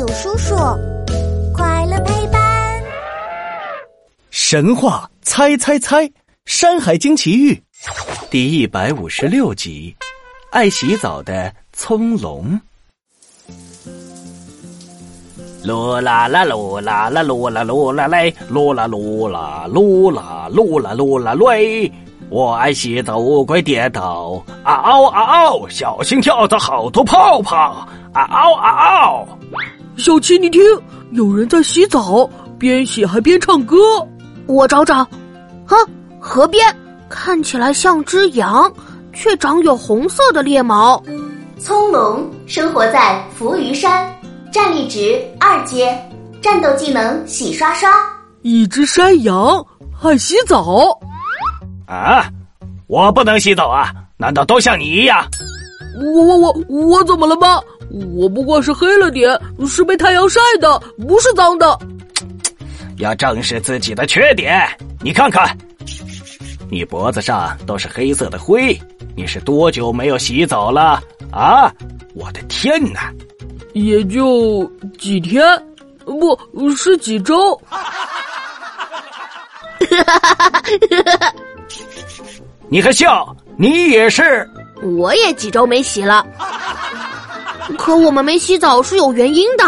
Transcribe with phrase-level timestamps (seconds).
[0.00, 0.56] 友叔叔，
[1.52, 2.82] 快乐陪伴。
[4.30, 6.06] 神话猜猜猜，
[6.46, 7.52] 《山海经奇遇》
[8.30, 9.94] 第一百五十六集：
[10.52, 12.58] 爱洗澡的葱龙。
[15.66, 21.92] 噜啦啦噜啦啦噜啦噜啦嘞，噜啦噜啦噜啦噜啦噜啦嘞。
[22.30, 29.28] 我爱洗澡，乌龟跌倒，啊嗷啊嗷，小心跳的好多泡泡，啊嗷啊嗷。
[30.00, 30.62] 小七，你听，
[31.12, 32.28] 有人在洗澡，
[32.58, 33.76] 边洗还边唱歌。
[34.46, 35.06] 我找找，
[35.66, 35.76] 哼，
[36.18, 36.64] 河边
[37.08, 38.72] 看起来像只羊，
[39.12, 41.00] 却长有红色的鬣毛。
[41.58, 44.10] 葱龙生活在浮鱼山，
[44.50, 45.96] 战力值二阶，
[46.40, 47.90] 战斗技能洗刷刷。
[48.40, 49.62] 一只山羊
[50.02, 50.98] 爱洗澡。
[51.86, 52.24] 啊！
[52.86, 53.92] 我不能洗澡啊？
[54.16, 55.22] 难道都像你一样？
[56.02, 57.60] 我我我我怎么了吗？
[57.90, 59.30] 我不过是黑了点，
[59.68, 61.78] 是被太阳晒的，不是脏的。
[62.98, 64.64] 要正视自己的缺点。
[65.00, 65.56] 你看看，
[66.70, 68.78] 你脖子上都是黑色的灰，
[69.16, 71.72] 你是多久没有洗澡了啊？
[72.14, 73.12] 我的天哪！
[73.72, 74.64] 也就
[74.98, 75.42] 几天，
[76.04, 77.60] 不是几周。
[82.68, 83.34] 你还笑？
[83.56, 84.48] 你也是？
[84.82, 86.26] 我也几周没洗了，
[87.78, 89.64] 可我们没洗澡是有原因的。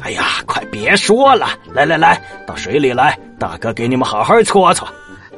[0.00, 1.48] 哎呀，快别说了！
[1.72, 4.86] 来来来，到水里来，大哥给你们好好搓搓。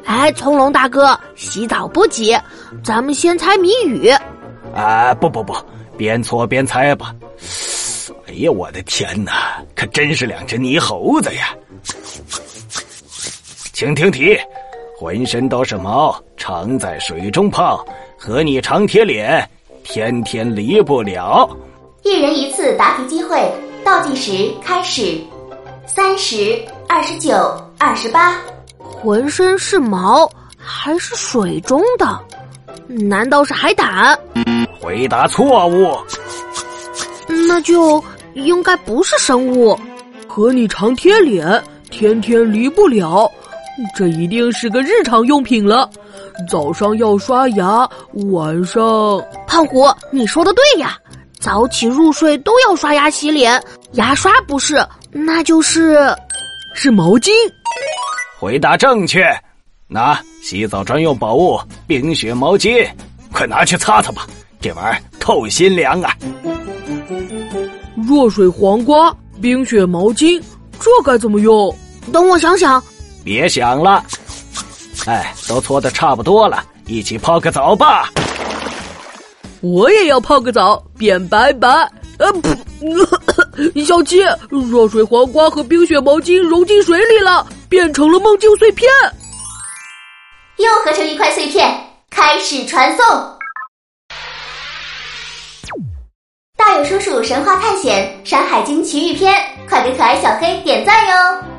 [0.04, 2.36] 哎，葱龙大哥，洗澡不急，
[2.82, 4.08] 咱们先猜谜语。
[4.74, 5.54] 啊，不不不，
[5.96, 7.14] 边搓边猜吧。
[8.26, 11.54] 哎呀，我的天哪，可真是两只泥猴子呀！
[13.72, 14.36] 请听题。
[14.98, 17.84] 浑身都是毛，常在水中泡，
[18.16, 19.46] 和你常贴脸，
[19.84, 21.46] 天天离不了。
[22.06, 23.36] 一人一次答题机会，
[23.82, 25.20] 倒计时开始，
[25.88, 26.56] 三十
[26.88, 27.34] 二十九
[27.78, 28.40] 二十八。
[28.78, 32.16] 浑身是毛，还是水中的？
[32.86, 34.16] 难道是海胆？
[34.80, 35.98] 回答错误。
[37.48, 38.00] 那就
[38.34, 39.76] 应该不是生物。
[40.28, 43.28] 和你常贴脸，天天离不了。
[43.96, 45.90] 这一定是个日常用品了，
[46.48, 47.88] 早上要刷牙，
[48.30, 49.20] 晚上……
[49.44, 50.96] 胖虎，你说的对呀，
[51.46, 53.62] 早起入睡都要刷牙洗脸，
[53.92, 55.96] 牙刷不是，那就是
[56.74, 57.30] 是毛巾。
[58.36, 59.24] 回答正确，
[59.86, 62.84] 拿洗澡专用宝物冰雪毛巾，
[63.30, 64.26] 快拿去擦擦吧，
[64.60, 66.12] 这玩意儿透心凉啊！
[68.08, 70.42] 热水黄瓜冰雪毛巾，
[70.80, 71.72] 这该怎么用？
[72.12, 72.82] 等我想想。
[73.24, 74.04] 别想了，
[75.06, 78.10] 哎，都搓的差不多了，一起泡个澡吧。
[79.62, 81.68] 我也要泡个澡，变白白。
[82.18, 84.20] 呃，噗，小七，
[84.70, 88.90] 热水黄瓜和冰雪毛巾融进水里了，变成了梦境碎片。
[90.56, 91.78] 又合成一块碎片，
[92.10, 93.04] 开始传送。
[96.56, 99.34] 大勇叔叔神话探险《山海经奇遇篇》，
[99.68, 101.55] 快给可爱小黑点赞哟！